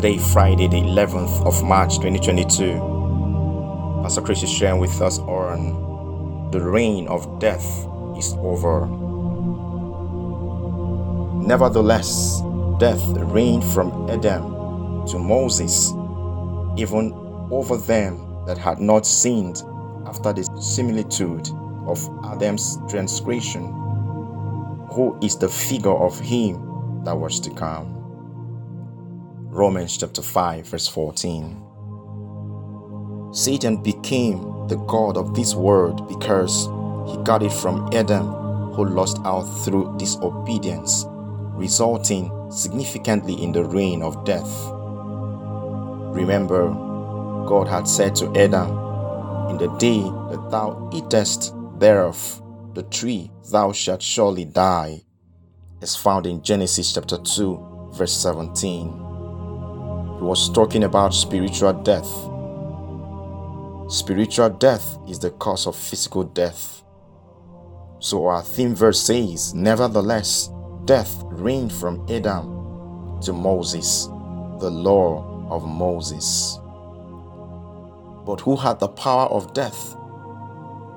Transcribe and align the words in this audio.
Today, 0.00 0.16
Friday, 0.16 0.66
the 0.66 0.80
11th 0.80 1.46
of 1.46 1.62
March 1.62 1.96
2022. 1.96 4.00
Pastor 4.02 4.22
Chris 4.22 4.42
is 4.42 4.50
sharing 4.50 4.80
with 4.80 4.98
us 5.02 5.18
on 5.18 6.50
the 6.52 6.58
reign 6.58 7.06
of 7.08 7.38
death 7.38 7.86
is 8.16 8.32
over. 8.38 8.86
Nevertheless, 11.46 12.40
death 12.78 13.02
reigned 13.08 13.62
from 13.62 14.08
Adam 14.08 15.06
to 15.08 15.18
Moses, 15.18 15.90
even 16.78 17.12
over 17.50 17.76
them 17.76 18.46
that 18.46 18.56
had 18.56 18.80
not 18.80 19.04
sinned 19.04 19.62
after 20.06 20.32
the 20.32 20.44
similitude 20.62 21.50
of 21.86 22.08
Adam's 22.24 22.78
transgression, 22.88 23.66
who 24.92 25.18
is 25.22 25.36
the 25.36 25.50
figure 25.50 25.92
of 25.92 26.18
him 26.18 27.02
that 27.04 27.14
was 27.14 27.38
to 27.40 27.50
come. 27.50 27.99
Romans 29.52 29.96
chapter 29.96 30.22
5, 30.22 30.68
verse 30.68 30.86
14. 30.86 31.60
Satan 33.32 33.82
became 33.82 34.68
the 34.68 34.76
God 34.86 35.16
of 35.16 35.34
this 35.34 35.56
world 35.56 36.06
because 36.08 36.66
he 37.10 37.20
got 37.24 37.42
it 37.42 37.52
from 37.52 37.90
Adam, 37.92 38.28
who 38.74 38.84
lost 38.84 39.18
out 39.24 39.42
through 39.64 39.96
disobedience, 39.98 41.04
resulting 41.56 42.30
significantly 42.52 43.42
in 43.42 43.50
the 43.50 43.64
reign 43.64 44.02
of 44.02 44.24
death. 44.24 44.70
Remember, 46.14 46.68
God 47.48 47.66
had 47.66 47.88
said 47.88 48.14
to 48.16 48.26
Adam, 48.36 48.70
In 49.50 49.58
the 49.58 49.76
day 49.78 50.00
that 50.00 50.48
thou 50.52 50.88
eatest 50.94 51.54
thereof, 51.80 52.40
the 52.74 52.84
tree 52.84 53.32
thou 53.50 53.72
shalt 53.72 54.00
surely 54.00 54.44
die, 54.44 55.02
as 55.82 55.96
found 55.96 56.26
in 56.26 56.40
Genesis 56.40 56.92
chapter 56.92 57.18
2, 57.18 57.90
verse 57.94 58.12
17. 58.12 58.99
He 60.20 60.26
was 60.26 60.50
talking 60.50 60.84
about 60.84 61.14
spiritual 61.14 61.72
death. 61.72 62.06
Spiritual 63.90 64.50
death 64.50 64.98
is 65.08 65.18
the 65.18 65.30
cause 65.30 65.66
of 65.66 65.74
physical 65.74 66.24
death. 66.24 66.82
So 68.00 68.26
our 68.26 68.42
theme 68.42 68.74
verse 68.74 69.00
says, 69.00 69.54
Nevertheless, 69.54 70.50
death 70.84 71.22
reigned 71.24 71.72
from 71.72 72.06
Adam 72.10 73.18
to 73.22 73.32
Moses, 73.32 74.08
the 74.60 74.68
law 74.70 75.48
of 75.50 75.66
Moses. 75.66 76.58
But 78.26 78.42
who 78.42 78.56
had 78.56 78.78
the 78.78 78.88
power 78.88 79.26
of 79.28 79.54
death? 79.54 79.96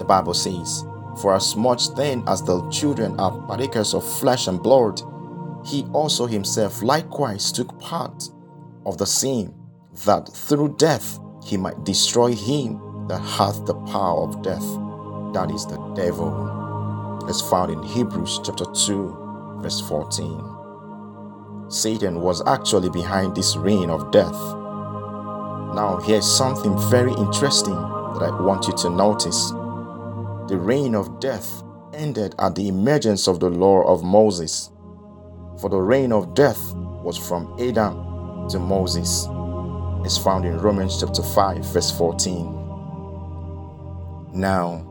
The 0.00 0.04
Bible 0.04 0.34
says, 0.34 0.84
For 1.22 1.36
as 1.36 1.54
much 1.54 1.94
then 1.94 2.24
as 2.26 2.42
the 2.42 2.68
children 2.68 3.20
are 3.20 3.30
partakers 3.46 3.94
of 3.94 4.04
flesh 4.18 4.48
and 4.48 4.60
blood, 4.60 5.00
he 5.64 5.84
also 5.92 6.26
himself 6.26 6.82
likewise 6.82 7.52
took 7.52 7.78
part 7.78 8.30
of 8.86 8.98
the 8.98 9.06
same, 9.06 9.54
that 10.04 10.28
through 10.28 10.76
death 10.76 11.18
he 11.44 11.56
might 11.56 11.84
destroy 11.84 12.32
him 12.34 12.80
that 13.08 13.20
hath 13.20 13.64
the 13.66 13.74
power 13.74 14.22
of 14.22 14.42
death, 14.42 14.64
that 15.34 15.50
is 15.52 15.66
the 15.66 15.78
devil, 15.94 17.26
as 17.28 17.40
found 17.42 17.70
in 17.70 17.82
Hebrews 17.82 18.40
chapter 18.44 18.64
2, 18.64 19.58
verse 19.60 19.80
14. 19.82 20.64
Satan 21.68 22.20
was 22.20 22.46
actually 22.46 22.90
behind 22.90 23.34
this 23.34 23.56
reign 23.56 23.90
of 23.90 24.10
death. 24.10 24.38
Now, 25.74 26.00
here's 26.04 26.30
something 26.30 26.78
very 26.90 27.12
interesting 27.12 27.74
that 27.74 28.22
I 28.22 28.42
want 28.42 28.66
you 28.68 28.74
to 28.74 28.90
notice. 28.90 29.50
The 30.48 30.58
reign 30.58 30.94
of 30.94 31.20
death 31.20 31.62
ended 31.92 32.34
at 32.38 32.54
the 32.54 32.68
emergence 32.68 33.26
of 33.26 33.40
the 33.40 33.50
law 33.50 33.82
of 33.82 34.04
Moses. 34.04 34.70
For 35.60 35.70
the 35.70 35.80
reign 35.80 36.12
of 36.12 36.34
death 36.34 36.74
was 36.74 37.16
from 37.16 37.56
Adam 37.60 38.03
to 38.48 38.58
Moses, 38.58 39.28
is 40.04 40.18
found 40.18 40.44
in 40.44 40.58
Romans 40.58 41.00
chapter 41.00 41.22
5, 41.22 41.64
verse 41.72 41.90
14. 41.90 42.64
Now, 44.34 44.90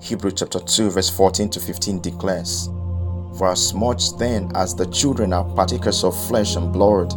Hebrew 0.00 0.30
chapter 0.30 0.60
2, 0.60 0.90
verse 0.90 1.10
14 1.10 1.50
to 1.50 1.60
15 1.60 2.00
declares, 2.00 2.68
For 3.36 3.50
as 3.50 3.74
much 3.74 4.16
then 4.18 4.50
as 4.54 4.74
the 4.74 4.86
children 4.86 5.32
are 5.32 5.44
partakers 5.54 6.04
of 6.04 6.14
flesh 6.28 6.56
and 6.56 6.72
blood, 6.72 7.12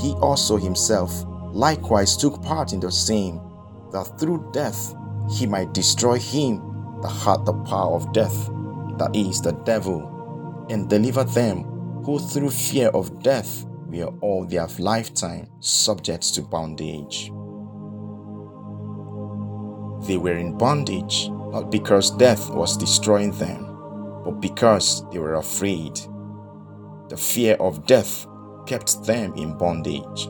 he 0.00 0.12
also 0.14 0.56
himself 0.56 1.24
likewise 1.52 2.16
took 2.16 2.42
part 2.42 2.72
in 2.72 2.80
the 2.80 2.90
same, 2.90 3.40
that 3.92 4.18
through 4.18 4.50
death 4.52 4.94
he 5.30 5.46
might 5.46 5.72
destroy 5.74 6.18
him 6.18 6.60
that 7.02 7.10
had 7.10 7.44
the 7.44 7.52
power 7.64 7.94
of 7.94 8.12
death, 8.12 8.46
that 8.98 9.10
is, 9.14 9.40
the 9.40 9.52
devil, 9.64 10.66
and 10.70 10.88
deliver 10.88 11.24
them 11.24 11.64
who 12.04 12.18
through 12.18 12.50
fear 12.50 12.88
of 12.88 13.22
death 13.22 13.66
were 14.02 14.12
all 14.20 14.46
their 14.46 14.66
lifetime 14.78 15.48
subject 15.60 16.34
to 16.34 16.42
bondage. 16.42 17.30
They 20.06 20.16
were 20.16 20.36
in 20.36 20.56
bondage 20.58 21.28
not 21.54 21.70
because 21.70 22.10
death 22.10 22.50
was 22.50 22.76
destroying 22.76 23.30
them, 23.32 24.22
but 24.24 24.40
because 24.40 25.08
they 25.10 25.20
were 25.20 25.34
afraid. 25.34 25.94
The 27.08 27.16
fear 27.16 27.54
of 27.60 27.86
death 27.86 28.26
kept 28.66 29.04
them 29.04 29.34
in 29.34 29.56
bondage, 29.56 30.26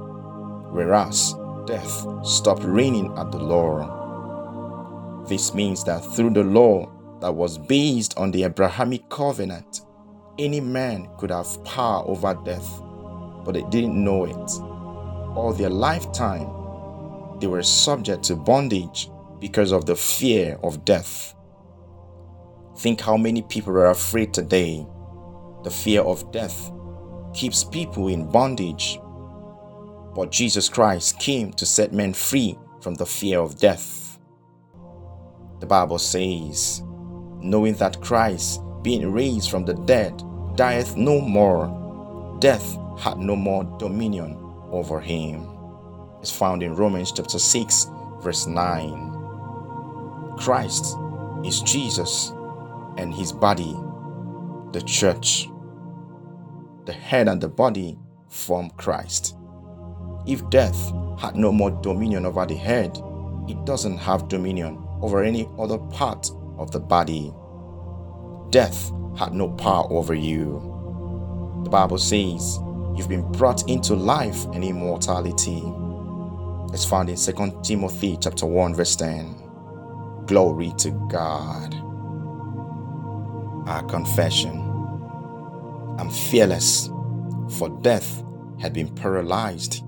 whereas 0.70 1.34
death 1.66 2.06
stopped 2.26 2.62
reigning 2.62 3.10
at 3.16 3.32
the 3.32 3.38
law. 3.38 5.24
This 5.26 5.54
means 5.54 5.82
that 5.84 6.04
through 6.04 6.34
the 6.34 6.44
law 6.44 6.90
that 7.20 7.34
was 7.34 7.56
based 7.56 8.18
on 8.18 8.30
the 8.30 8.44
Abrahamic 8.44 9.08
covenant, 9.08 9.80
any 10.38 10.60
man 10.60 11.08
could 11.16 11.30
have 11.30 11.64
power 11.64 12.04
over 12.06 12.34
death, 12.44 12.82
but 13.44 13.54
they 13.54 13.62
didn't 13.70 14.02
know 14.02 14.24
it. 14.24 14.50
All 15.36 15.52
their 15.52 15.70
lifetime, 15.70 16.48
they 17.40 17.46
were 17.46 17.62
subject 17.62 18.22
to 18.24 18.36
bondage 18.36 19.10
because 19.40 19.72
of 19.72 19.86
the 19.86 19.96
fear 19.96 20.58
of 20.62 20.84
death. 20.84 21.34
Think 22.78 23.00
how 23.00 23.16
many 23.16 23.42
people 23.42 23.72
are 23.74 23.90
afraid 23.90 24.32
today. 24.32 24.86
The 25.62 25.70
fear 25.70 26.02
of 26.02 26.32
death 26.32 26.70
keeps 27.32 27.64
people 27.64 28.08
in 28.08 28.30
bondage. 28.30 28.98
But 30.14 30.30
Jesus 30.30 30.68
Christ 30.68 31.18
came 31.18 31.52
to 31.54 31.66
set 31.66 31.92
men 31.92 32.14
free 32.14 32.56
from 32.80 32.94
the 32.94 33.06
fear 33.06 33.40
of 33.40 33.58
death. 33.58 34.18
The 35.60 35.66
Bible 35.66 35.98
says, 35.98 36.82
knowing 37.40 37.74
that 37.74 38.00
Christ, 38.00 38.60
being 38.82 39.10
raised 39.12 39.50
from 39.50 39.64
the 39.64 39.74
dead, 39.74 40.22
dieth 40.56 40.96
no 40.96 41.20
more, 41.20 42.36
death 42.40 42.76
had 42.98 43.18
no 43.18 43.36
more 43.36 43.64
dominion 43.78 44.38
over 44.70 45.00
him. 45.00 45.48
It's 46.20 46.30
found 46.30 46.62
in 46.62 46.74
Romans 46.74 47.12
chapter 47.12 47.38
6, 47.38 47.86
verse 48.22 48.46
9. 48.46 50.34
Christ 50.38 50.96
is 51.44 51.60
Jesus 51.62 52.32
and 52.96 53.14
his 53.14 53.32
body, 53.32 53.76
the 54.72 54.82
church. 54.86 55.48
The 56.86 56.92
head 56.92 57.28
and 57.28 57.40
the 57.40 57.48
body 57.48 57.98
form 58.28 58.70
Christ. 58.70 59.36
If 60.26 60.48
death 60.50 60.92
had 61.18 61.36
no 61.36 61.52
more 61.52 61.70
dominion 61.82 62.26
over 62.26 62.46
the 62.46 62.54
head, 62.54 62.98
it 63.48 63.64
doesn't 63.64 63.98
have 63.98 64.28
dominion 64.28 64.82
over 65.02 65.22
any 65.22 65.48
other 65.58 65.78
part 65.78 66.30
of 66.56 66.70
the 66.70 66.80
body. 66.80 67.32
Death 68.50 68.90
had 69.18 69.34
no 69.34 69.50
power 69.50 69.86
over 69.90 70.14
you. 70.14 70.70
The 71.64 71.70
Bible 71.70 71.98
says 71.98 72.58
you've 72.96 73.08
been 73.08 73.30
brought 73.32 73.68
into 73.68 73.94
life 73.94 74.44
and 74.46 74.64
immortality. 74.64 75.62
It's 76.72 76.84
found 76.84 77.10
in 77.10 77.16
2 77.16 77.60
Timothy 77.62 78.18
chapter 78.20 78.46
1 78.46 78.74
verse 78.74 78.96
10. 78.96 79.42
Glory 80.26 80.72
to 80.78 80.90
God. 81.10 81.74
Our 83.68 83.84
confession. 83.84 84.60
I'm 85.98 86.10
fearless, 86.10 86.90
for 87.58 87.68
death 87.82 88.24
had 88.60 88.72
been 88.72 88.94
paralyzed, 88.94 89.84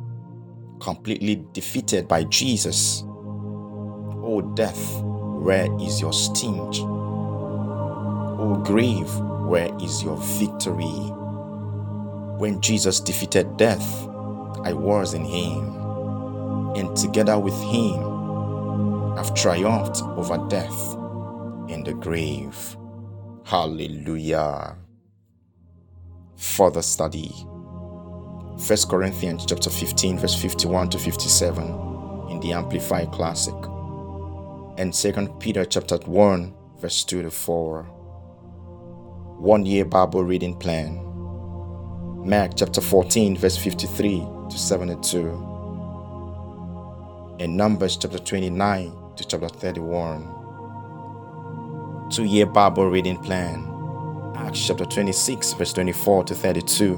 completely 0.81 1.45
defeated 1.53 2.09
by 2.09 2.25
Jesus. 2.25 3.05
O 4.09 4.41
death, 4.57 5.01
where 5.03 5.69
is 5.81 6.01
your 6.01 6.13
sting? 6.13 6.61
O 8.25 8.63
grave, 8.65 9.13
where 9.49 9.71
is 9.81 10.03
your 10.03 10.17
victory? 10.39 11.13
When 12.39 12.61
Jesus 12.61 13.01
defeated 13.01 13.57
death, 13.57 14.07
I 14.63 14.75
was 14.75 15.15
in 15.15 15.25
him, 15.25 15.75
and 16.77 16.95
together 16.95 17.39
with 17.39 17.59
him, 17.63 19.17
I've 19.17 19.33
triumphed 19.35 20.03
over 20.03 20.37
death 20.49 20.95
in 21.71 21.83
the 21.83 21.95
grave. 21.95 22.77
Hallelujah. 23.45 24.77
Further 26.37 26.83
study. 26.83 27.29
1 27.29 28.61
Corinthians 28.91 29.47
chapter 29.47 29.71
15 29.71 30.19
verse 30.19 30.35
51 30.35 30.91
to 30.91 30.99
57 30.99 31.65
in 32.31 32.41
the 32.41 32.53
Amplified 32.53 33.13
Classic 33.13 33.55
and 34.77 34.93
2 34.93 35.37
Peter 35.41 35.65
chapter 35.65 35.97
1 35.97 36.55
verse 36.81 37.03
2 37.05 37.23
to 37.23 37.31
4. 37.31 37.83
One 39.39 39.65
year 39.65 39.87
Bible 39.87 40.23
reading 40.23 40.55
plan. 40.59 41.06
Mark 42.27 42.53
chapter 42.57 42.81
14 42.81 43.37
verse 43.37 43.57
53 43.57 44.27
to 44.51 44.59
72, 44.59 45.29
and 47.39 47.57
Numbers 47.57 47.97
chapter 47.97 48.19
29 48.19 48.93
to 49.15 49.25
chapter 49.25 49.49
31. 49.49 52.09
Two 52.11 52.25
year 52.25 52.47
Bible 52.47 52.91
reading 52.91 53.17
plan 53.19 53.65
Acts 54.35 54.67
chapter 54.67 54.85
26, 54.85 55.53
verse 55.53 55.73
24 55.73 56.25
to 56.25 56.35
32, 56.35 56.97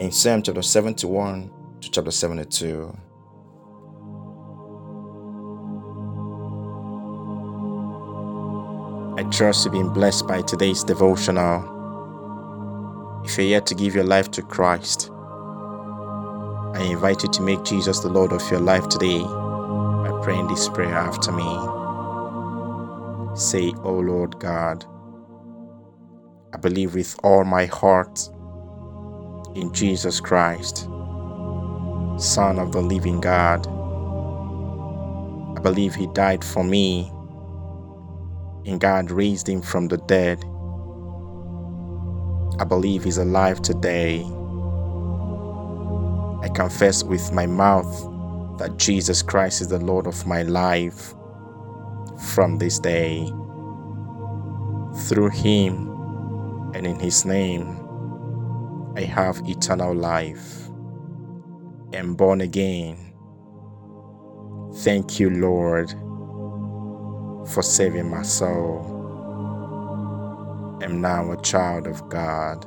and 0.00 0.12
Psalm 0.12 0.42
chapter 0.42 0.60
71 0.60 1.50
to 1.80 1.90
chapter 1.90 2.10
72. 2.10 2.94
I 9.16 9.22
trust 9.30 9.64
you've 9.64 9.72
been 9.72 9.94
blessed 9.94 10.28
by 10.28 10.42
today's 10.42 10.84
devotional. 10.84 11.77
If 13.28 13.36
you're 13.36 13.46
yet 13.46 13.66
to 13.66 13.74
give 13.74 13.94
your 13.94 14.04
life 14.04 14.30
to 14.32 14.42
Christ, 14.42 15.10
I 15.12 16.82
invite 16.90 17.22
you 17.22 17.28
to 17.28 17.42
make 17.42 17.62
Jesus 17.62 18.00
the 18.00 18.08
Lord 18.08 18.32
of 18.32 18.50
your 18.50 18.58
life 18.58 18.88
today 18.88 19.20
by 19.20 20.18
praying 20.22 20.46
this 20.46 20.66
prayer 20.70 20.94
after 20.94 21.30
me. 21.30 21.44
Say, 23.36 23.68
O 23.84 23.90
oh 23.90 23.98
Lord 24.00 24.40
God, 24.40 24.86
I 26.54 26.56
believe 26.56 26.94
with 26.94 27.20
all 27.22 27.44
my 27.44 27.66
heart 27.66 28.18
in 29.54 29.74
Jesus 29.74 30.20
Christ, 30.20 30.84
Son 32.16 32.58
of 32.58 32.72
the 32.72 32.80
living 32.80 33.20
God. 33.20 33.66
I 35.54 35.60
believe 35.60 35.94
He 35.94 36.06
died 36.14 36.42
for 36.42 36.64
me 36.64 37.12
and 38.64 38.80
God 38.80 39.10
raised 39.10 39.46
Him 39.46 39.60
from 39.60 39.88
the 39.88 39.98
dead. 39.98 40.42
I 42.60 42.64
believe 42.64 43.04
He's 43.04 43.18
alive 43.18 43.62
today. 43.62 44.24
I 46.42 46.48
confess 46.48 47.04
with 47.04 47.32
my 47.32 47.46
mouth 47.46 48.58
that 48.58 48.76
Jesus 48.78 49.22
Christ 49.22 49.60
is 49.60 49.68
the 49.68 49.78
Lord 49.78 50.06
of 50.06 50.26
my 50.26 50.42
life 50.42 51.14
from 52.34 52.58
this 52.58 52.78
day. 52.78 53.26
Through 55.08 55.30
Him 55.30 55.88
and 56.74 56.86
in 56.86 56.98
His 57.00 57.24
name, 57.24 57.78
I 58.96 59.02
have 59.02 59.40
eternal 59.48 59.94
life. 59.94 60.68
Am 61.92 62.14
born 62.14 62.40
again. 62.40 63.14
Thank 64.78 65.20
you, 65.20 65.30
Lord, 65.30 65.90
for 67.48 67.62
saving 67.62 68.10
my 68.10 68.22
soul. 68.22 68.97
Am 70.82 71.00
now 71.00 71.32
a 71.32 71.42
child 71.42 71.86
of 71.86 72.08
God. 72.08 72.64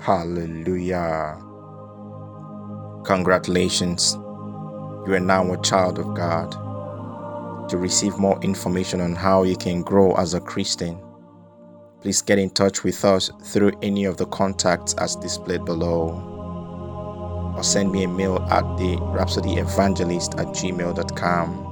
Hallelujah. 0.00 1.38
Congratulations. 3.04 4.14
You 5.06 5.14
are 5.14 5.20
now 5.20 5.52
a 5.52 5.62
child 5.62 5.98
of 5.98 6.14
God. 6.14 6.52
To 7.70 7.78
receive 7.78 8.18
more 8.18 8.38
information 8.42 9.00
on 9.00 9.14
how 9.14 9.44
you 9.44 9.56
can 9.56 9.82
grow 9.82 10.12
as 10.16 10.34
a 10.34 10.40
Christian, 10.40 10.98
please 12.02 12.20
get 12.20 12.38
in 12.38 12.50
touch 12.50 12.84
with 12.84 13.04
us 13.04 13.30
through 13.44 13.72
any 13.82 14.04
of 14.04 14.16
the 14.16 14.26
contacts 14.26 14.94
as 14.94 15.16
displayed 15.16 15.64
below 15.64 16.30
or 17.56 17.64
send 17.64 17.92
me 17.92 18.04
a 18.04 18.08
mail 18.08 18.38
at 18.50 18.62
the 18.78 18.96
rhapsodyevangelist 18.96 20.38
at 20.38 20.46
gmail.com 20.48 21.66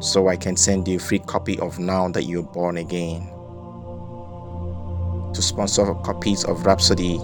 so 0.00 0.28
I 0.28 0.36
can 0.36 0.56
send 0.56 0.86
you 0.86 0.96
a 0.96 1.00
free 1.00 1.18
copy 1.18 1.58
of 1.58 1.78
Now 1.78 2.08
That 2.08 2.24
You're 2.24 2.42
Born 2.42 2.76
Again. 2.76 3.37
To 5.38 5.42
sponsor 5.42 5.94
copies 6.02 6.42
of 6.42 6.66
Rhapsody 6.66 7.14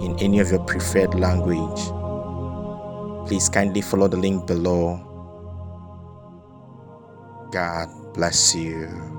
in 0.00 0.16
any 0.20 0.38
of 0.40 0.48
your 0.48 0.64
preferred 0.64 1.12
language, 1.12 1.92
please 3.28 3.50
kindly 3.50 3.82
follow 3.82 4.08
the 4.08 4.16
link 4.16 4.46
below. 4.46 4.96
God 7.52 8.14
bless 8.14 8.54
you. 8.54 9.17